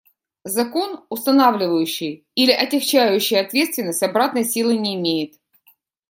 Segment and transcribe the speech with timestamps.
[0.45, 5.35] Закон, устанавливающий или отягчающий ответственность, обратной силы не имеет.